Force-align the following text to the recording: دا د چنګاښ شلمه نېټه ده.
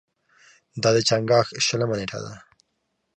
دا 0.81 0.89
د 0.95 0.97
چنګاښ 1.07 1.47
شلمه 1.65 1.95
نېټه 1.99 2.19
ده. 2.25 2.33